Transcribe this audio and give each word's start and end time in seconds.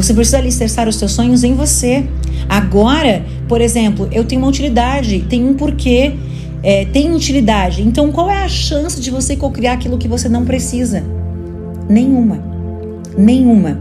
Você 0.00 0.14
precisa 0.14 0.38
alicerçar 0.38 0.88
os 0.88 0.96
seus 0.96 1.12
sonhos 1.12 1.44
em 1.44 1.52
você. 1.52 2.08
Agora, 2.48 3.22
por 3.46 3.60
exemplo, 3.60 4.08
eu 4.10 4.24
tenho 4.24 4.40
uma 4.40 4.48
utilidade, 4.48 5.26
tem 5.28 5.44
um 5.44 5.52
porquê, 5.52 6.14
é, 6.62 6.86
tem 6.86 7.14
utilidade. 7.14 7.82
Então, 7.82 8.10
qual 8.10 8.30
é 8.30 8.42
a 8.42 8.48
chance 8.48 8.98
de 8.98 9.10
você 9.10 9.36
cocriar 9.36 9.74
aquilo 9.74 9.98
que 9.98 10.08
você 10.08 10.26
não 10.26 10.46
precisa? 10.46 11.04
Nenhuma. 11.86 12.42
Nenhuma. 13.14 13.78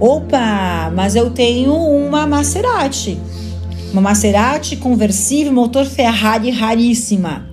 Opa, 0.00 0.90
mas 0.96 1.14
eu 1.14 1.28
tenho 1.28 1.74
uma 1.74 2.26
Maserati. 2.26 3.18
Uma 3.92 4.00
Maserati 4.00 4.74
conversível, 4.74 5.52
motor 5.52 5.84
Ferrari 5.84 6.50
raríssima. 6.50 7.46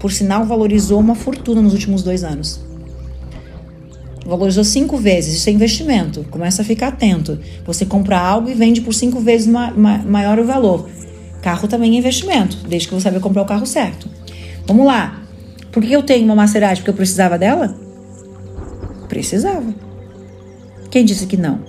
Por 0.00 0.10
sinal, 0.10 0.44
valorizou 0.44 0.98
uma 0.98 1.14
fortuna 1.14 1.62
nos 1.62 1.72
últimos 1.72 2.02
dois 2.02 2.24
anos. 2.24 2.63
Valorizou 4.24 4.64
cinco 4.64 4.96
vezes, 4.96 5.36
isso 5.36 5.50
é 5.50 5.52
investimento. 5.52 6.24
Começa 6.30 6.62
a 6.62 6.64
ficar 6.64 6.88
atento. 6.88 7.38
Você 7.66 7.84
compra 7.84 8.18
algo 8.18 8.48
e 8.48 8.54
vende 8.54 8.80
por 8.80 8.94
cinco 8.94 9.20
vezes 9.20 9.46
ma 9.46 9.70
ma 9.70 9.98
maior 9.98 10.38
o 10.38 10.44
valor. 10.44 10.88
Carro 11.42 11.68
também 11.68 11.94
é 11.94 11.98
investimento, 11.98 12.56
desde 12.66 12.88
que 12.88 12.94
você 12.94 13.02
saiba 13.02 13.20
comprar 13.20 13.42
o 13.42 13.44
carro 13.44 13.66
certo. 13.66 14.08
Vamos 14.66 14.86
lá. 14.86 15.22
Por 15.70 15.82
que 15.82 15.92
eu 15.92 16.02
tenho 16.02 16.24
uma 16.24 16.34
Maserati? 16.34 16.80
Porque 16.80 16.90
eu 16.90 16.94
precisava 16.94 17.36
dela? 17.36 17.76
Precisava. 19.08 19.74
Quem 20.90 21.04
disse 21.04 21.26
que 21.26 21.36
não? 21.36 21.60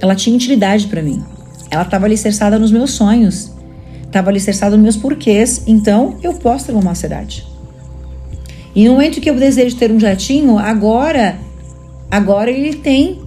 Ela 0.00 0.14
tinha 0.14 0.36
utilidade 0.36 0.88
para 0.88 1.00
mim. 1.00 1.24
Ela 1.70 1.82
estava 1.82 2.04
alicerçada 2.04 2.58
nos 2.58 2.70
meus 2.70 2.90
sonhos. 2.90 3.52
Estava 4.02 4.28
alicerçada 4.28 4.76
nos 4.76 4.82
meus 4.82 4.96
porquês. 4.96 5.62
Então, 5.66 6.18
eu 6.22 6.34
posso 6.34 6.66
ter 6.66 6.72
uma 6.72 6.82
Maserati. 6.82 7.46
E 8.74 8.84
no 8.84 8.92
momento 8.92 9.20
que 9.20 9.30
eu 9.30 9.34
desejo 9.34 9.76
ter 9.76 9.90
um 9.90 9.98
jatinho, 9.98 10.58
agora 10.58 11.38
Agora 12.10 12.50
ele 12.50 12.74
tem 12.74 13.18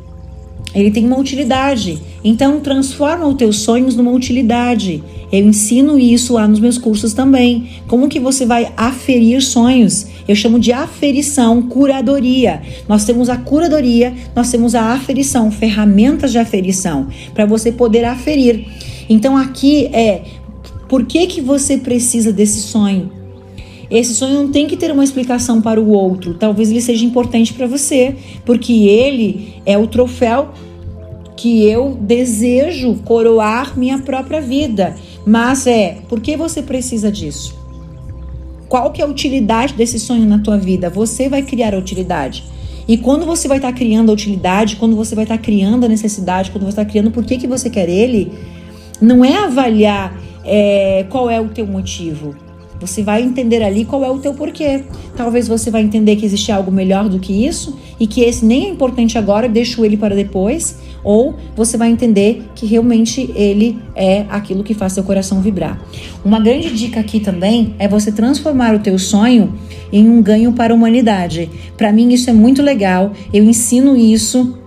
ele 0.73 0.91
tem 0.91 1.05
uma 1.05 1.17
utilidade. 1.17 1.99
Então 2.23 2.59
transforma 2.59 3.25
os 3.27 3.35
teus 3.35 3.57
sonhos 3.57 3.95
numa 3.95 4.11
utilidade. 4.11 5.03
Eu 5.31 5.45
ensino 5.45 5.97
isso 5.97 6.33
lá 6.33 6.47
nos 6.47 6.59
meus 6.59 6.77
cursos 6.77 7.13
também. 7.13 7.69
Como 7.87 8.09
que 8.09 8.19
você 8.19 8.45
vai 8.45 8.71
aferir 8.75 9.41
sonhos? 9.41 10.07
Eu 10.27 10.35
chamo 10.35 10.59
de 10.59 10.71
aferição, 10.71 11.61
curadoria. 11.61 12.61
Nós 12.87 13.05
temos 13.05 13.29
a 13.29 13.37
curadoria, 13.37 14.13
nós 14.35 14.51
temos 14.51 14.75
a 14.75 14.93
aferição, 14.93 15.51
ferramentas 15.51 16.31
de 16.31 16.37
aferição 16.37 17.07
para 17.33 17.45
você 17.45 17.71
poder 17.71 18.05
aferir. 18.05 18.65
Então 19.09 19.35
aqui 19.37 19.85
é 19.87 20.23
por 20.87 21.05
que 21.05 21.27
que 21.27 21.41
você 21.41 21.77
precisa 21.77 22.31
desse 22.33 22.59
sonho? 22.59 23.18
Esse 23.89 24.13
sonho 24.13 24.35
não 24.35 24.51
tem 24.51 24.67
que 24.67 24.77
ter 24.77 24.91
uma 24.91 25.03
explicação 25.03 25.61
para 25.61 25.81
o 25.81 25.89
outro. 25.89 26.35
Talvez 26.35 26.69
ele 26.69 26.81
seja 26.81 27.03
importante 27.03 27.53
para 27.53 27.65
você, 27.65 28.15
porque 28.45 28.87
ele 28.87 29.55
é 29.65 29.77
o 29.77 29.87
troféu 29.87 30.49
que 31.35 31.63
eu 31.65 31.97
desejo 31.99 32.95
coroar 33.05 33.77
minha 33.79 33.97
própria 33.99 34.41
vida. 34.41 34.95
Mas 35.25 35.65
é, 35.65 35.97
por 36.07 36.19
que 36.19 36.35
você 36.35 36.61
precisa 36.61 37.11
disso? 37.11 37.57
Qual 38.67 38.91
que 38.91 39.01
é 39.01 39.05
a 39.05 39.07
utilidade 39.07 39.73
desse 39.73 39.99
sonho 39.99 40.27
na 40.27 40.39
tua 40.39 40.57
vida? 40.57 40.89
Você 40.89 41.27
vai 41.27 41.41
criar 41.41 41.73
a 41.73 41.77
utilidade. 41.77 42.43
E 42.87 42.97
quando 42.97 43.25
você 43.25 43.47
vai 43.47 43.57
estar 43.57 43.71
tá 43.71 43.77
criando 43.77 44.09
a 44.09 44.13
utilidade, 44.13 44.75
quando 44.75 44.95
você 44.95 45.15
vai 45.15 45.23
estar 45.23 45.37
tá 45.37 45.43
criando 45.43 45.85
a 45.85 45.87
necessidade, 45.87 46.51
quando 46.51 46.63
você 46.63 46.71
está 46.71 46.85
criando 46.85 47.09
por 47.09 47.23
que, 47.23 47.37
que 47.37 47.47
você 47.47 47.69
quer 47.69 47.89
ele, 47.89 48.31
não 49.01 49.23
é 49.23 49.37
avaliar 49.37 50.19
é, 50.43 51.05
qual 51.09 51.29
é 51.29 51.39
o 51.39 51.49
teu 51.49 51.65
motivo. 51.65 52.35
Você 52.79 53.03
vai 53.03 53.21
entender 53.21 53.61
ali 53.61 53.85
qual 53.85 54.03
é 54.03 54.09
o 54.09 54.19
teu 54.19 54.33
porquê. 54.33 54.83
Talvez 55.15 55.47
você 55.47 55.69
vai 55.69 55.81
entender 55.81 56.15
que 56.15 56.25
existe 56.25 56.51
algo 56.51 56.71
melhor 56.71 57.09
do 57.09 57.19
que 57.19 57.45
isso 57.45 57.77
e 57.99 58.07
que 58.07 58.21
esse 58.21 58.45
nem 58.45 58.65
é 58.65 58.69
importante 58.69 59.17
agora, 59.17 59.49
deixo 59.49 59.83
ele 59.83 59.97
para 59.97 60.15
depois, 60.15 60.77
ou 61.03 61.35
você 61.55 61.77
vai 61.77 61.89
entender 61.89 62.43
que 62.55 62.65
realmente 62.65 63.29
ele 63.35 63.77
é 63.95 64.25
aquilo 64.29 64.63
que 64.63 64.73
faz 64.73 64.93
seu 64.93 65.03
coração 65.03 65.41
vibrar. 65.41 65.81
Uma 66.23 66.39
grande 66.39 66.73
dica 66.73 66.99
aqui 66.99 67.19
também 67.19 67.75
é 67.77 67.87
você 67.87 68.11
transformar 68.11 68.73
o 68.75 68.79
teu 68.79 68.97
sonho 68.97 69.53
em 69.91 70.07
um 70.09 70.21
ganho 70.21 70.53
para 70.53 70.73
a 70.73 70.75
humanidade. 70.75 71.49
Para 71.77 71.91
mim 71.91 72.13
isso 72.13 72.29
é 72.29 72.33
muito 72.33 72.61
legal. 72.61 73.11
Eu 73.33 73.43
ensino 73.43 73.97
isso 73.97 74.57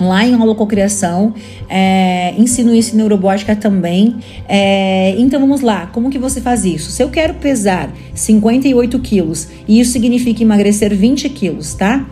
lá 0.00 0.26
em 0.26 0.34
holococriação, 0.34 1.34
é, 1.68 2.34
ensino 2.36 2.74
isso 2.74 2.94
em 2.94 2.98
neurobótica 2.98 3.54
também. 3.54 4.16
É, 4.48 5.14
então 5.18 5.40
vamos 5.40 5.60
lá, 5.60 5.86
como 5.86 6.10
que 6.10 6.18
você 6.18 6.40
faz 6.40 6.64
isso? 6.64 6.90
Se 6.90 7.02
eu 7.02 7.10
quero 7.10 7.34
pesar 7.34 7.92
58 8.14 8.98
quilos 8.98 9.48
e 9.68 9.80
isso 9.80 9.92
significa 9.92 10.42
emagrecer 10.42 10.94
20 10.94 11.28
quilos, 11.30 11.74
tá? 11.74 12.08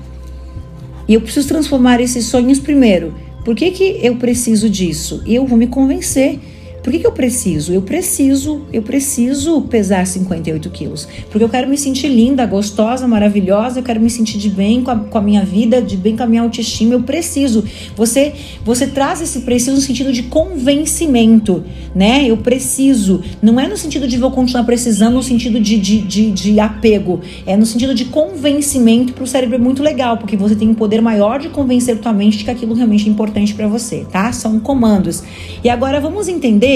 E 1.09 1.15
eu 1.15 1.21
preciso 1.21 1.49
transformar 1.49 2.01
esses 2.01 2.27
sonhos 2.27 2.59
primeiro. 2.59 3.15
Por 3.45 3.57
que, 3.57 3.71
que 3.73 3.99
eu 4.03 4.17
preciso 4.17 4.71
disso? 4.71 5.23
Eu 5.27 5.47
vou 5.47 5.59
me 5.59 5.67
convencer 5.67 6.39
por 6.83 6.93
que, 6.93 6.99
que 6.99 7.07
eu 7.07 7.13
preciso? 7.13 7.73
Eu 7.73 7.83
preciso, 7.83 8.63
eu 8.73 8.83
preciso 8.83 9.63
pesar 9.63 10.05
58 10.05 10.69
quilos. 10.71 11.07
Porque 11.31 11.45
eu 11.45 11.49
quero 11.49 11.69
me 11.69 11.79
sentir 11.79 12.09
linda, 12.09 12.45
gostosa, 12.45 13.07
maravilhosa, 13.07 13.79
eu 13.79 13.85
quero 13.85 14.01
me 14.01 14.11
sentir 14.11 14.37
de 14.37 14.51
bem 14.51 14.83
com 14.83 14.91
a, 14.91 14.97
com 14.97 15.17
a 15.17 15.23
minha 15.23 15.45
vida, 15.45 15.81
de 15.81 15.97
bem 15.97 16.17
com 16.17 16.25
a 16.25 16.27
minha 16.27 16.43
autoestima. 16.43 16.95
Eu 16.95 17.03
preciso. 17.03 17.65
Você, 17.95 18.33
você 18.65 18.89
traz 18.89 19.21
esse 19.23 19.43
preciso 19.43 19.77
no 19.77 19.81
sentido 19.81 20.13
de 20.13 20.25
convencimento, 20.25 21.63
né? 21.95 22.25
Eu 22.27 22.37
preciso. 22.39 23.23
Não 23.41 23.61
é 23.61 23.69
no 23.69 23.77
sentido 23.77 24.09
de 24.09 24.19
vou 24.19 24.33
continuar 24.33 24.65
precisando, 24.65 25.15
no 25.15 25.23
sentido 25.23 25.61
de, 25.61 25.79
de, 25.79 25.99
de, 25.99 26.31
de 26.33 26.59
apego. 26.59 27.21
É 27.47 27.57
no 27.57 27.65
sentido 27.65 27.95
de 27.95 28.07
convencimento 28.07 29.13
para 29.13 29.23
o 29.23 29.27
cérebro 29.27 29.55
é 29.55 29.59
muito 29.59 29.85
legal, 29.85 30.17
porque 30.17 30.37
você 30.37 30.57
tem 30.57 30.69
um 30.69 30.75
poder 30.75 31.01
maior 31.01 31.39
de 31.39 31.49
convencer 31.49 31.99
tua 31.99 32.13
mente 32.13 32.39
de 32.39 32.45
que 32.45 32.51
aquilo 32.51 32.75
realmente 32.75 33.07
é 33.07 33.11
importante 33.11 33.55
para 33.55 33.69
você, 33.69 34.05
tá? 34.11 34.33
São 34.33 34.59
comandos. 34.59 35.23
E 35.63 35.71
agora 35.71 36.01
vamos 36.01 36.27
entender 36.27 36.72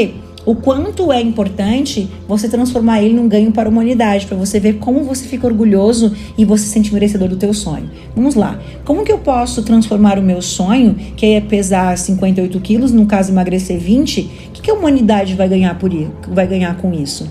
o 0.47 0.55
quanto 0.55 1.13
é 1.13 1.21
importante 1.21 2.09
você 2.29 2.49
transformar 2.49 3.03
ele 3.03 3.15
num 3.15 3.27
ganho 3.27 3.51
para 3.51 3.69
a 3.69 3.73
humanidade, 3.73 4.27
para 4.27 4.37
você 4.37 4.61
ver 4.61 4.75
como 4.75 5.03
você 5.03 5.27
fica 5.27 5.45
orgulhoso 5.45 6.15
e 6.39 6.45
você 6.45 6.65
se 6.65 6.71
sente 6.71 6.95
merecedor 6.95 7.29
do 7.29 7.37
teu 7.37 7.53
sonho. 7.53 7.91
Vamos 8.15 8.37
lá. 8.37 8.57
Como 8.85 9.05
que 9.05 9.11
eu 9.11 9.19
posso 9.19 9.65
transformar 9.65 10.21
o 10.21 10.23
meu 10.23 10.41
sonho, 10.41 10.95
que 11.17 11.27
é 11.27 11.41
pesar 11.41 11.99
58 11.99 12.61
quilos, 12.61 12.93
no 12.93 13.07
caso 13.07 13.33
emagrecer 13.33 13.81
20, 13.81 14.21
o 14.21 14.53
que, 14.53 14.63
que 14.63 14.71
a 14.71 14.75
humanidade 14.75 15.35
vai 15.35 15.49
ganhar 15.49 15.77
por 15.81 15.93
isso, 15.93 16.13
vai 16.29 16.47
ganhar 16.47 16.77
com 16.77 16.95
isso? 16.95 17.29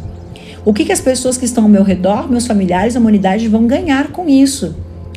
O 0.66 0.74
que, 0.74 0.84
que 0.84 0.92
as 0.92 1.00
pessoas 1.00 1.38
que 1.38 1.46
estão 1.46 1.64
ao 1.64 1.70
meu 1.70 1.84
redor, 1.84 2.30
meus 2.30 2.46
familiares, 2.46 2.98
a 2.98 3.00
humanidade 3.00 3.48
vão 3.48 3.66
ganhar 3.66 4.12
com 4.12 4.28
isso? 4.28 4.76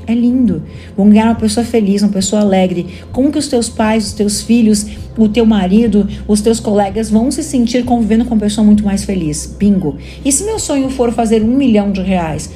É 0.09 0.15
lindo. 0.15 0.63
Vão 0.97 1.11
ganhar 1.11 1.27
uma 1.27 1.35
pessoa 1.35 1.67
feliz, 1.67 2.03
uma 2.03 2.11
pessoa 2.11 2.41
alegre. 2.41 2.87
Como 3.13 3.31
que 3.31 3.39
os 3.39 3.47
teus 3.47 3.69
pais, 3.69 4.07
os 4.07 4.13
teus 4.13 4.41
filhos, 4.41 4.87
o 5.19 5.29
teu 5.29 5.45
marido, 5.45 6.09
os 6.27 6.41
teus 6.41 6.59
colegas 6.59 7.11
vão 7.11 7.31
se 7.31 7.43
sentir 7.43 7.85
convivendo 7.85 8.25
com 8.25 8.35
uma 8.35 8.41
pessoa 8.41 8.65
muito 8.65 8.83
mais 8.83 9.05
feliz? 9.05 9.55
Bingo. 9.59 9.99
E 10.25 10.33
se 10.33 10.45
meu 10.45 10.59
sonho 10.59 10.89
for 10.89 11.13
fazer 11.13 11.43
um 11.43 11.55
milhão 11.55 11.93
de 11.93 12.01
reais? 12.01 12.51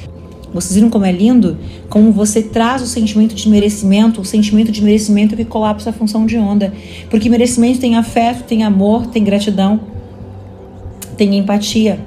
Vocês 0.51 0.73
viram 0.73 0.89
como 0.89 1.05
é 1.05 1.11
lindo? 1.11 1.59
Como 1.89 2.11
você 2.11 2.41
traz 2.41 2.81
o 2.81 2.87
sentimento 2.87 3.35
de 3.35 3.47
merecimento, 3.47 4.21
o 4.21 4.25
sentimento 4.25 4.71
de 4.71 4.83
merecimento 4.83 5.35
que 5.35 5.45
colapsa 5.45 5.91
a 5.91 5.93
função 5.93 6.25
de 6.25 6.37
onda. 6.37 6.73
Porque 7.07 7.29
merecimento 7.29 7.79
tem 7.79 7.95
afeto, 7.97 8.45
tem 8.45 8.63
amor, 8.63 9.05
tem 9.05 9.23
gratidão, 9.23 9.79
tem 11.15 11.37
empatia. 11.37 11.99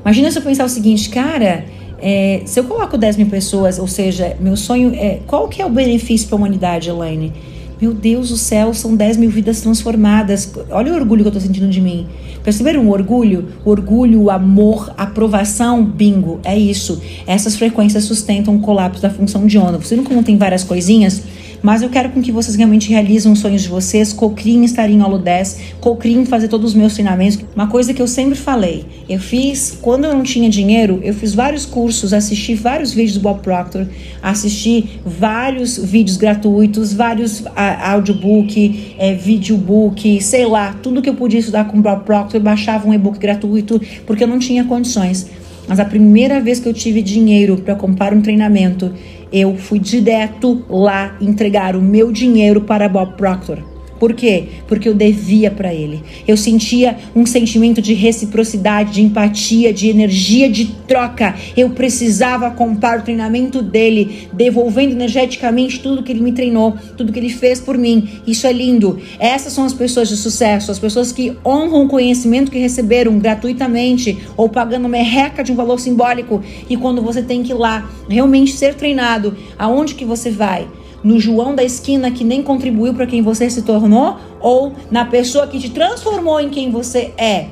Imagina 0.00 0.28
se 0.28 0.38
eu 0.38 0.42
pensar 0.42 0.64
o 0.64 0.68
seguinte, 0.68 1.08
cara, 1.08 1.64
é, 2.02 2.42
se 2.44 2.58
eu 2.58 2.64
coloco 2.64 2.98
10 2.98 3.16
mil 3.16 3.26
pessoas, 3.28 3.78
ou 3.78 3.86
seja, 3.86 4.36
meu 4.40 4.56
sonho 4.56 4.92
é. 4.94 5.20
Qual 5.24 5.48
que 5.48 5.62
é 5.62 5.66
o 5.66 5.70
benefício 5.70 6.26
para 6.26 6.36
a 6.36 6.38
humanidade, 6.38 6.90
Elaine? 6.90 7.32
Meu 7.80 7.94
Deus 7.94 8.28
do 8.28 8.36
céu, 8.36 8.74
são 8.74 8.96
10 8.96 9.16
mil 9.16 9.30
vidas 9.30 9.60
transformadas. 9.60 10.52
Olha 10.70 10.92
o 10.92 10.96
orgulho 10.96 11.22
que 11.22 11.28
eu 11.28 11.32
estou 11.32 11.40
sentindo 11.40 11.68
de 11.68 11.80
mim. 11.80 12.06
Perceberam 12.42 12.86
o 12.86 12.90
orgulho? 12.90 13.48
O 13.64 13.70
orgulho, 13.70 14.22
o 14.22 14.30
amor, 14.30 14.92
a 14.98 15.04
aprovação, 15.04 15.84
bingo, 15.84 16.40
é 16.42 16.58
isso. 16.58 17.00
Essas 17.24 17.56
frequências 17.56 18.04
sustentam 18.04 18.56
o 18.56 18.60
colapso 18.60 19.00
da 19.00 19.10
função 19.10 19.46
de 19.46 19.56
onda. 19.56 19.78
Você 19.78 19.96
como 19.98 20.22
tem 20.24 20.36
várias 20.36 20.64
coisinhas? 20.64 21.22
Mas 21.62 21.82
eu 21.82 21.88
quero 21.88 22.10
com 22.10 22.20
que 22.20 22.32
vocês 22.32 22.56
realmente 22.56 22.90
realizem 22.90 23.30
os 23.30 23.38
sonhos 23.38 23.62
de 23.62 23.68
vocês, 23.68 24.12
cocriem 24.12 24.64
estar 24.64 24.90
em 24.90 25.00
Holo 25.00 25.18
10, 25.18 25.74
cocriem 25.80 26.24
fazer 26.24 26.48
todos 26.48 26.70
os 26.70 26.74
meus 26.74 26.94
treinamentos. 26.94 27.38
Uma 27.54 27.68
coisa 27.68 27.94
que 27.94 28.02
eu 28.02 28.08
sempre 28.08 28.34
falei, 28.34 28.84
eu 29.08 29.18
fiz, 29.18 29.78
quando 29.80 30.04
eu 30.04 30.12
não 30.12 30.22
tinha 30.22 30.50
dinheiro, 30.50 31.00
eu 31.02 31.14
fiz 31.14 31.34
vários 31.34 31.64
cursos, 31.64 32.12
assisti 32.12 32.54
vários 32.54 32.92
vídeos 32.92 33.14
do 33.14 33.20
Bob 33.20 33.40
Proctor, 33.40 33.86
assisti 34.22 35.00
vários 35.04 35.78
vídeos 35.78 36.16
gratuitos, 36.16 36.92
vários 36.92 37.44
audiobook, 37.56 38.94
é, 38.98 39.14
videobook, 39.14 40.20
sei 40.20 40.46
lá, 40.46 40.74
tudo 40.82 41.00
que 41.00 41.08
eu 41.08 41.14
podia 41.14 41.38
estudar 41.38 41.64
com 41.64 41.78
o 41.78 41.82
Bob 41.82 42.04
Proctor, 42.04 42.36
eu 42.36 42.40
baixava 42.40 42.88
um 42.88 42.94
e-book 42.94 43.18
gratuito, 43.18 43.80
porque 44.06 44.24
eu 44.24 44.28
não 44.28 44.38
tinha 44.38 44.64
condições. 44.64 45.26
Mas 45.68 45.78
a 45.80 45.84
primeira 45.84 46.40
vez 46.40 46.60
que 46.60 46.68
eu 46.68 46.74
tive 46.74 47.02
dinheiro 47.02 47.56
para 47.56 47.74
comprar 47.74 48.12
um 48.12 48.20
treinamento, 48.20 48.92
eu 49.32 49.56
fui 49.56 49.78
direto 49.78 50.64
lá 50.68 51.16
entregar 51.20 51.74
o 51.76 51.80
meu 51.80 52.12
dinheiro 52.12 52.62
para 52.62 52.88
Bob 52.88 53.16
Proctor. 53.16 53.71
Por 54.02 54.14
quê? 54.14 54.46
Porque 54.66 54.88
eu 54.88 54.94
devia 54.94 55.48
para 55.48 55.72
ele. 55.72 56.02
Eu 56.26 56.36
sentia 56.36 56.96
um 57.14 57.24
sentimento 57.24 57.80
de 57.80 57.94
reciprocidade, 57.94 58.94
de 58.94 59.02
empatia, 59.02 59.72
de 59.72 59.88
energia 59.88 60.50
de 60.50 60.74
troca. 60.88 61.36
Eu 61.56 61.70
precisava 61.70 62.50
comprar 62.50 62.98
o 62.98 63.02
treinamento 63.02 63.62
dele, 63.62 64.26
devolvendo 64.32 64.90
energeticamente 64.90 65.78
tudo 65.78 66.02
que 66.02 66.10
ele 66.10 66.20
me 66.20 66.32
treinou, 66.32 66.76
tudo 66.96 67.12
que 67.12 67.18
ele 67.20 67.28
fez 67.28 67.60
por 67.60 67.78
mim. 67.78 68.08
Isso 68.26 68.44
é 68.44 68.52
lindo. 68.52 68.98
Essas 69.20 69.52
são 69.52 69.64
as 69.64 69.72
pessoas 69.72 70.08
de 70.08 70.16
sucesso, 70.16 70.72
as 70.72 70.80
pessoas 70.80 71.12
que 71.12 71.36
honram 71.46 71.84
o 71.84 71.88
conhecimento 71.88 72.50
que 72.50 72.58
receberam 72.58 73.16
gratuitamente 73.20 74.18
ou 74.36 74.48
pagando 74.48 74.88
merreca 74.88 75.44
de 75.44 75.52
um 75.52 75.54
valor 75.54 75.78
simbólico. 75.78 76.42
E 76.68 76.76
quando 76.76 77.00
você 77.00 77.22
tem 77.22 77.44
que 77.44 77.52
ir 77.52 77.54
lá 77.54 77.88
realmente 78.08 78.50
ser 78.50 78.74
treinado, 78.74 79.36
aonde 79.56 79.94
que 79.94 80.04
você 80.04 80.28
vai? 80.28 80.66
No 81.02 81.18
João 81.18 81.54
da 81.54 81.64
esquina 81.64 82.10
que 82.10 82.24
nem 82.24 82.42
contribuiu 82.42 82.94
para 82.94 83.06
quem 83.06 83.22
você 83.22 83.48
se 83.50 83.62
tornou 83.62 84.16
ou 84.40 84.72
na 84.90 85.04
pessoa 85.04 85.46
que 85.46 85.58
te 85.58 85.70
transformou 85.70 86.40
em 86.40 86.48
quem 86.48 86.70
você 86.70 87.12
é. 87.16 87.46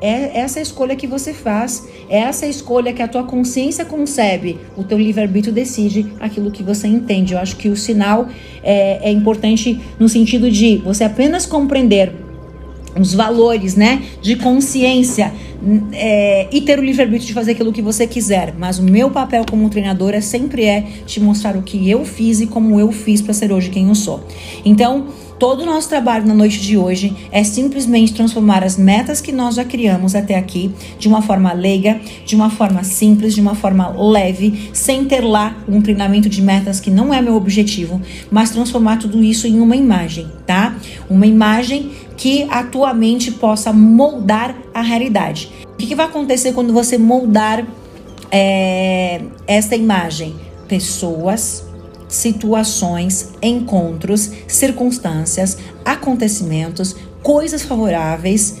É 0.00 0.40
essa 0.40 0.60
escolha 0.60 0.96
que 0.96 1.06
você 1.06 1.32
faz, 1.32 1.86
é 2.08 2.18
essa 2.18 2.44
escolha 2.44 2.92
que 2.92 3.00
a 3.00 3.06
tua 3.06 3.22
consciência 3.22 3.84
concebe, 3.84 4.58
o 4.76 4.82
teu 4.82 4.98
livre-arbítrio 4.98 5.54
decide 5.54 6.12
aquilo 6.18 6.50
que 6.50 6.60
você 6.60 6.88
entende. 6.88 7.34
Eu 7.34 7.38
acho 7.38 7.56
que 7.56 7.68
o 7.68 7.76
sinal 7.76 8.26
é, 8.64 9.08
é 9.08 9.12
importante 9.12 9.80
no 10.00 10.08
sentido 10.08 10.50
de 10.50 10.78
você 10.78 11.04
apenas 11.04 11.46
compreender 11.46 12.21
os 12.98 13.14
valores, 13.14 13.74
né, 13.74 14.02
de 14.20 14.36
consciência 14.36 15.32
é, 15.92 16.48
e 16.52 16.60
ter 16.60 16.78
o 16.78 16.84
livre-arbítrio 16.84 17.28
de 17.28 17.32
fazer 17.32 17.52
aquilo 17.52 17.72
que 17.72 17.82
você 17.82 18.06
quiser. 18.06 18.54
Mas 18.58 18.78
o 18.78 18.82
meu 18.82 19.10
papel 19.10 19.44
como 19.48 19.68
treinadora 19.70 20.20
sempre 20.20 20.64
é 20.64 20.82
te 21.06 21.20
mostrar 21.20 21.56
o 21.56 21.62
que 21.62 21.88
eu 21.88 22.04
fiz 22.04 22.40
e 22.40 22.46
como 22.46 22.78
eu 22.78 22.90
fiz 22.92 23.22
para 23.22 23.32
ser 23.32 23.52
hoje 23.52 23.70
quem 23.70 23.88
eu 23.88 23.94
sou. 23.94 24.24
Então, 24.64 25.06
Todo 25.42 25.62
o 25.62 25.66
nosso 25.66 25.88
trabalho 25.88 26.24
na 26.24 26.34
noite 26.34 26.60
de 26.60 26.78
hoje 26.78 27.16
é 27.32 27.42
simplesmente 27.42 28.14
transformar 28.14 28.62
as 28.62 28.76
metas 28.76 29.20
que 29.20 29.32
nós 29.32 29.56
já 29.56 29.64
criamos 29.64 30.14
até 30.14 30.36
aqui 30.36 30.72
de 31.00 31.08
uma 31.08 31.20
forma 31.20 31.52
leiga, 31.52 32.00
de 32.24 32.36
uma 32.36 32.48
forma 32.48 32.84
simples, 32.84 33.34
de 33.34 33.40
uma 33.40 33.56
forma 33.56 33.88
leve, 33.88 34.70
sem 34.72 35.04
ter 35.04 35.20
lá 35.20 35.56
um 35.68 35.82
treinamento 35.82 36.28
de 36.28 36.40
metas 36.40 36.78
que 36.78 36.92
não 36.92 37.12
é 37.12 37.20
meu 37.20 37.34
objetivo, 37.34 38.00
mas 38.30 38.52
transformar 38.52 38.98
tudo 38.98 39.20
isso 39.20 39.48
em 39.48 39.58
uma 39.58 39.74
imagem, 39.74 40.30
tá? 40.46 40.76
Uma 41.10 41.26
imagem 41.26 41.90
que 42.16 42.46
a 42.48 42.62
tua 42.62 42.94
mente 42.94 43.32
possa 43.32 43.72
moldar 43.72 44.54
a 44.72 44.80
realidade. 44.80 45.50
O 45.72 45.76
que, 45.76 45.88
que 45.88 45.94
vai 45.96 46.06
acontecer 46.06 46.52
quando 46.52 46.72
você 46.72 46.96
moldar 46.96 47.66
é, 48.30 49.22
esta 49.48 49.74
imagem? 49.74 50.36
Pessoas, 50.68 51.64
situações, 52.12 53.30
encontros, 53.40 54.30
circunstâncias, 54.46 55.56
acontecimentos, 55.84 56.94
coisas 57.22 57.62
favoráveis 57.62 58.60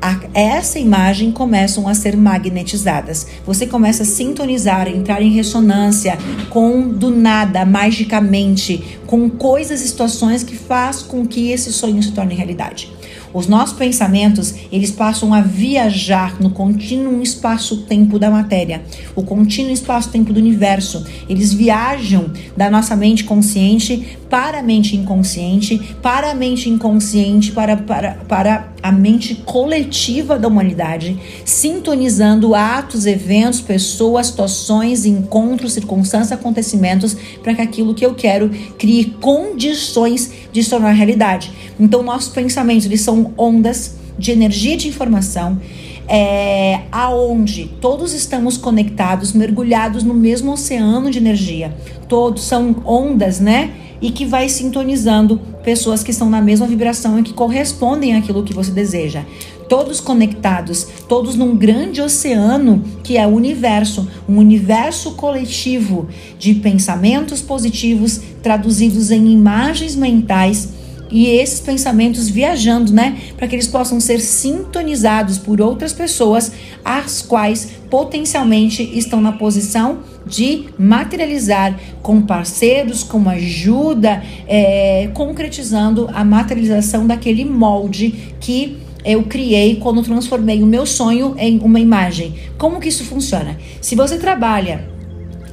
a 0.00 0.18
essa 0.34 0.80
imagem 0.80 1.30
começam 1.30 1.86
a 1.86 1.94
ser 1.94 2.16
magnetizadas. 2.16 3.26
Você 3.46 3.66
começa 3.66 4.02
a 4.02 4.06
sintonizar, 4.06 4.88
entrar 4.88 5.22
em 5.22 5.30
ressonância 5.30 6.18
com 6.50 6.88
do 6.88 7.08
nada, 7.08 7.64
magicamente, 7.64 8.98
com 9.06 9.30
coisas 9.30 9.80
e 9.80 9.86
situações 9.86 10.42
que 10.42 10.56
faz 10.56 11.02
com 11.02 11.24
que 11.24 11.52
esse 11.52 11.72
sonho 11.72 12.02
se 12.02 12.10
torne 12.10 12.34
realidade. 12.34 12.92
Os 13.34 13.46
nossos 13.46 13.76
pensamentos, 13.76 14.54
eles 14.70 14.90
passam 14.90 15.32
a 15.32 15.40
viajar 15.40 16.40
no 16.40 16.50
contínuo 16.50 17.22
espaço-tempo 17.22 18.18
da 18.18 18.30
matéria, 18.30 18.82
o 19.16 19.22
contínuo 19.22 19.72
espaço-tempo 19.72 20.32
do 20.32 20.40
universo. 20.40 21.04
Eles 21.28 21.52
viajam 21.52 22.30
da 22.56 22.70
nossa 22.70 22.94
mente 22.94 23.24
consciente 23.24 24.18
para 24.28 24.58
a 24.58 24.62
mente 24.62 24.96
inconsciente, 24.96 25.96
para 26.02 26.30
a 26.30 26.34
mente 26.34 26.68
inconsciente, 26.68 27.52
para, 27.52 27.76
para, 27.76 28.12
para 28.28 28.71
a 28.82 28.90
mente 28.90 29.36
coletiva 29.36 30.38
da 30.38 30.48
humanidade, 30.48 31.16
sintonizando 31.44 32.54
atos, 32.54 33.06
eventos, 33.06 33.60
pessoas, 33.60 34.26
situações, 34.26 35.06
encontros, 35.06 35.74
circunstâncias, 35.74 36.32
acontecimentos, 36.32 37.16
para 37.42 37.54
que 37.54 37.62
aquilo 37.62 37.94
que 37.94 38.04
eu 38.04 38.14
quero 38.14 38.50
crie 38.76 39.14
condições 39.20 40.32
de 40.52 40.64
se 40.64 40.70
tornar 40.70 40.90
realidade. 40.90 41.52
Então, 41.78 42.02
nossos 42.02 42.32
pensamentos 42.32 42.86
eles 42.86 43.02
são 43.02 43.32
ondas 43.38 43.96
de 44.18 44.32
energia 44.32 44.76
de 44.76 44.88
informação, 44.88 45.60
é, 46.08 46.80
aonde 46.90 47.70
todos 47.80 48.12
estamos 48.12 48.56
conectados, 48.56 49.32
mergulhados 49.32 50.02
no 50.02 50.12
mesmo 50.12 50.52
oceano 50.52 51.10
de 51.10 51.18
energia. 51.18 51.74
Todos 52.08 52.42
são 52.42 52.82
ondas, 52.84 53.38
né? 53.38 53.70
e 54.02 54.10
que 54.10 54.26
vai 54.26 54.48
sintonizando 54.48 55.40
pessoas 55.62 56.02
que 56.02 56.10
estão 56.10 56.28
na 56.28 56.40
mesma 56.40 56.66
vibração 56.66 57.18
e 57.18 57.22
que 57.22 57.32
correspondem 57.32 58.16
àquilo 58.16 58.42
que 58.42 58.54
você 58.54 58.70
deseja. 58.70 59.24
Todos 59.68 60.00
conectados, 60.00 60.86
todos 61.08 61.34
num 61.34 61.56
grande 61.56 62.02
oceano 62.02 62.84
que 63.02 63.16
é 63.16 63.26
o 63.26 63.30
universo, 63.30 64.06
um 64.28 64.36
universo 64.36 65.12
coletivo 65.12 66.08
de 66.38 66.54
pensamentos 66.54 67.40
positivos 67.40 68.20
traduzidos 68.42 69.10
em 69.10 69.32
imagens 69.32 69.96
mentais 69.96 70.81
e 71.12 71.26
esses 71.26 71.60
pensamentos 71.60 72.28
viajando, 72.28 72.92
né, 72.92 73.18
para 73.36 73.46
que 73.46 73.54
eles 73.54 73.68
possam 73.68 74.00
ser 74.00 74.18
sintonizados 74.18 75.36
por 75.36 75.60
outras 75.60 75.92
pessoas, 75.92 76.50
as 76.82 77.20
quais 77.20 77.68
potencialmente 77.90 78.82
estão 78.98 79.20
na 79.20 79.32
posição 79.32 79.98
de 80.26 80.66
materializar 80.78 81.78
com 82.00 82.22
parceiros, 82.22 83.04
com 83.04 83.28
ajuda, 83.28 84.22
é, 84.48 85.10
concretizando 85.12 86.08
a 86.14 86.24
materialização 86.24 87.06
daquele 87.06 87.44
molde 87.44 88.32
que 88.40 88.78
eu 89.04 89.24
criei 89.24 89.76
quando 89.76 90.02
transformei 90.02 90.62
o 90.62 90.66
meu 90.66 90.86
sonho 90.86 91.34
em 91.36 91.58
uma 91.58 91.80
imagem. 91.80 92.34
Como 92.56 92.80
que 92.80 92.88
isso 92.88 93.04
funciona? 93.04 93.58
Se 93.80 93.94
você 93.94 94.16
trabalha 94.16 94.88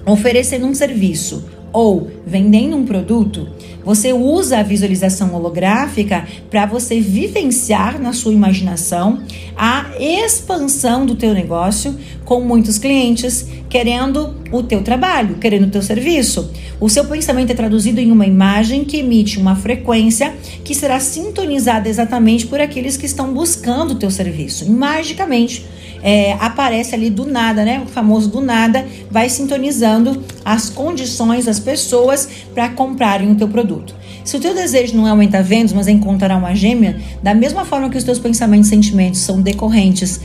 oferecendo 0.05 0.65
um 0.65 0.73
serviço 0.73 1.43
ou 1.71 2.09
vendendo 2.25 2.75
um 2.75 2.85
produto, 2.85 3.47
você 3.83 4.13
usa 4.13 4.59
a 4.59 4.63
visualização 4.63 5.33
holográfica 5.33 6.27
para 6.49 6.65
você 6.65 6.99
vivenciar 6.99 7.99
na 7.99 8.13
sua 8.13 8.33
imaginação 8.33 9.23
a 9.55 9.85
expansão 9.99 11.05
do 11.05 11.15
teu 11.15 11.33
negócio 11.33 11.97
com 12.25 12.41
muitos 12.41 12.77
clientes 12.77 13.47
querendo 13.69 14.35
o 14.51 14.61
teu 14.61 14.83
trabalho, 14.83 15.35
querendo 15.35 15.65
o 15.65 15.71
teu 15.71 15.81
serviço. 15.81 16.51
O 16.79 16.89
seu 16.89 17.05
pensamento 17.05 17.51
é 17.51 17.55
traduzido 17.55 17.99
em 17.99 18.11
uma 18.11 18.25
imagem 18.25 18.83
que 18.83 18.97
emite 18.97 19.39
uma 19.39 19.55
frequência 19.55 20.35
que 20.63 20.75
será 20.75 20.99
sintonizada 20.99 21.89
exatamente 21.89 22.47
por 22.47 22.59
aqueles 22.59 22.97
que 22.97 23.05
estão 23.05 23.33
buscando 23.33 23.91
o 23.91 23.95
teu 23.95 24.11
serviço. 24.11 24.65
E 24.65 24.69
magicamente 24.69 25.65
é, 26.01 26.33
aparece 26.33 26.95
ali 26.95 27.09
do 27.09 27.25
nada, 27.25 27.63
né? 27.63 27.81
O 27.85 27.87
famoso 27.87 28.29
do 28.29 28.41
nada 28.41 28.85
vai 29.09 29.29
sintonizando 29.29 30.23
as 30.43 30.69
condições, 30.69 31.47
as 31.47 31.59
pessoas 31.59 32.27
para 32.53 32.69
comprarem 32.69 33.31
o 33.31 33.35
teu 33.35 33.47
produto. 33.47 33.95
Se 34.23 34.37
o 34.37 34.39
teu 34.39 34.53
desejo 34.53 34.95
não 34.95 35.07
é 35.07 35.09
aumentar 35.09 35.41
vendas, 35.41 35.73
mas 35.73 35.87
é 35.87 35.91
encontrar 35.91 36.37
uma 36.37 36.53
gêmea, 36.53 37.01
da 37.23 37.33
mesma 37.33 37.65
forma 37.65 37.89
que 37.89 37.97
os 37.97 38.03
teus 38.03 38.19
pensamentos 38.19 38.67
e 38.67 38.69
sentimentos 38.69 39.21
são 39.21 39.41
decorrentes 39.41 40.19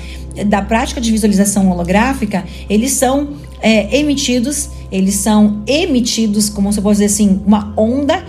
da 0.46 0.60
prática 0.60 1.00
de 1.00 1.10
visualização 1.10 1.70
holográfica, 1.70 2.44
eles 2.68 2.92
são 2.92 3.30
é, 3.60 3.96
emitidos, 3.96 4.68
eles 4.90 5.14
são 5.14 5.62
emitidos, 5.66 6.50
como 6.50 6.72
você 6.72 6.80
pode 6.82 6.96
dizer 6.96 7.06
assim, 7.06 7.40
uma 7.46 7.72
onda 7.76 8.22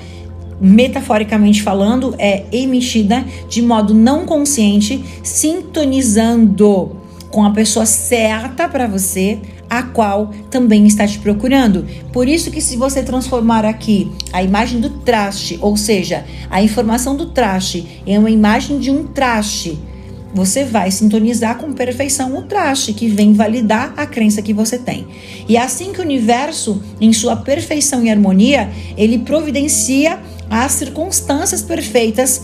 metaforicamente 0.61 1.61
falando, 1.61 2.15
é 2.17 2.45
emitida 2.51 3.25
de 3.49 3.61
modo 3.61 3.93
não 3.93 4.25
consciente, 4.25 5.03
sintonizando 5.23 6.95
com 7.35 7.43
a 7.43 7.51
pessoa 7.51 7.85
certa 7.85 8.65
para 8.69 8.87
você, 8.87 9.37
a 9.69 9.83
qual 9.83 10.31
também 10.49 10.87
está 10.87 11.05
te 11.05 11.19
procurando. 11.19 11.85
Por 12.13 12.29
isso 12.29 12.49
que 12.49 12.61
se 12.61 12.77
você 12.77 13.03
transformar 13.03 13.65
aqui 13.65 14.09
a 14.31 14.41
imagem 14.41 14.79
do 14.79 14.89
traste, 14.89 15.59
ou 15.61 15.75
seja, 15.75 16.23
a 16.49 16.63
informação 16.63 17.13
do 17.13 17.25
traste 17.25 18.01
em 18.07 18.17
uma 18.17 18.31
imagem 18.31 18.79
de 18.79 18.89
um 18.89 19.03
traste, 19.07 19.77
você 20.33 20.63
vai 20.63 20.89
sintonizar 20.91 21.57
com 21.57 21.73
perfeição 21.73 22.37
o 22.37 22.43
traste, 22.43 22.93
que 22.93 23.09
vem 23.09 23.33
validar 23.33 23.93
a 23.97 24.05
crença 24.05 24.41
que 24.41 24.53
você 24.53 24.77
tem. 24.77 25.05
E 25.45 25.57
é 25.57 25.61
assim 25.61 25.91
que 25.91 25.99
o 25.99 26.05
universo, 26.05 26.81
em 27.01 27.11
sua 27.11 27.35
perfeição 27.35 28.01
e 28.01 28.09
harmonia, 28.09 28.69
ele 28.95 29.17
providencia 29.19 30.19
as 30.49 30.71
circunstâncias 30.71 31.61
perfeitas 31.61 32.43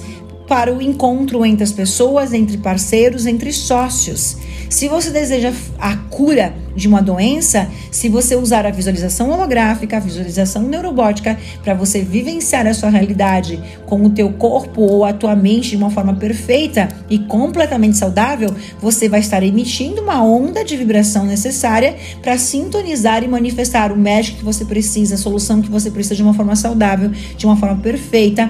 para 0.49 0.75
o 0.75 0.81
encontro 0.81 1.45
entre 1.45 1.63
as 1.63 1.71
pessoas, 1.71 2.33
entre 2.33 2.57
parceiros, 2.57 3.25
entre 3.25 3.53
sócios. 3.53 4.35
Se 4.71 4.87
você 4.87 5.09
deseja 5.09 5.51
a 5.77 5.97
cura 5.97 6.53
de 6.73 6.87
uma 6.87 7.01
doença, 7.01 7.69
se 7.91 8.07
você 8.07 8.37
usar 8.37 8.65
a 8.65 8.71
visualização 8.71 9.29
holográfica, 9.29 9.97
a 9.97 9.99
visualização 9.99 10.63
neurobótica 10.63 11.37
para 11.61 11.73
você 11.73 12.01
vivenciar 12.01 12.65
a 12.65 12.73
sua 12.73 12.89
realidade 12.89 13.61
com 13.85 14.01
o 14.05 14.09
teu 14.09 14.31
corpo 14.31 14.81
ou 14.81 15.03
a 15.03 15.11
tua 15.11 15.35
mente 15.35 15.71
de 15.71 15.75
uma 15.75 15.89
forma 15.89 16.13
perfeita 16.13 16.87
e 17.09 17.19
completamente 17.19 17.97
saudável, 17.97 18.55
você 18.79 19.09
vai 19.09 19.19
estar 19.19 19.43
emitindo 19.43 20.01
uma 20.01 20.23
onda 20.23 20.63
de 20.63 20.77
vibração 20.77 21.25
necessária 21.25 21.97
para 22.21 22.37
sintonizar 22.37 23.25
e 23.25 23.27
manifestar 23.27 23.91
o 23.91 23.97
médico 23.97 24.37
que 24.37 24.45
você 24.45 24.63
precisa, 24.63 25.15
a 25.15 25.17
solução 25.17 25.61
que 25.61 25.69
você 25.69 25.91
precisa 25.91 26.15
de 26.15 26.23
uma 26.23 26.33
forma 26.33 26.55
saudável, 26.55 27.11
de 27.35 27.45
uma 27.45 27.57
forma 27.57 27.75
perfeita, 27.81 28.49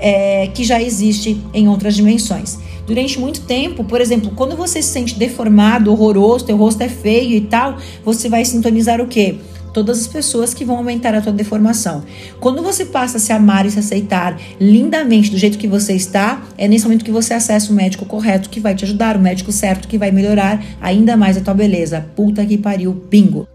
é, 0.00 0.48
que 0.48 0.64
já 0.64 0.82
existe 0.82 1.40
em 1.54 1.68
outras 1.68 1.94
dimensões 1.94 2.58
durante 2.90 3.20
muito 3.20 3.42
tempo, 3.42 3.84
por 3.84 4.00
exemplo, 4.00 4.32
quando 4.34 4.56
você 4.56 4.82
se 4.82 4.88
sente 4.88 5.16
deformado, 5.16 5.92
horroroso, 5.92 6.44
teu 6.44 6.56
rosto 6.56 6.82
é 6.82 6.88
feio 6.88 7.36
e 7.36 7.40
tal, 7.42 7.78
você 8.04 8.28
vai 8.28 8.44
sintonizar 8.44 9.00
o 9.00 9.06
quê? 9.06 9.36
Todas 9.72 10.00
as 10.00 10.08
pessoas 10.08 10.52
que 10.52 10.64
vão 10.64 10.78
aumentar 10.78 11.14
a 11.14 11.20
tua 11.20 11.32
deformação. 11.32 12.02
Quando 12.40 12.60
você 12.60 12.84
passa 12.84 13.18
a 13.18 13.20
se 13.20 13.32
amar 13.32 13.64
e 13.64 13.70
se 13.70 13.78
aceitar 13.78 14.36
lindamente 14.60 15.30
do 15.30 15.38
jeito 15.38 15.56
que 15.56 15.68
você 15.68 15.92
está, 15.92 16.42
é 16.58 16.66
nesse 16.66 16.84
momento 16.84 17.04
que 17.04 17.12
você 17.12 17.32
acessa 17.32 17.70
o 17.70 17.76
médico 17.76 18.04
correto 18.04 18.50
que 18.50 18.58
vai 18.58 18.74
te 18.74 18.84
ajudar, 18.84 19.16
o 19.16 19.20
médico 19.20 19.52
certo 19.52 19.86
que 19.86 19.96
vai 19.96 20.10
melhorar 20.10 20.60
ainda 20.80 21.16
mais 21.16 21.36
a 21.36 21.40
tua 21.40 21.54
beleza. 21.54 22.04
Puta 22.16 22.44
que 22.44 22.58
pariu, 22.58 22.92
bingo. 23.08 23.46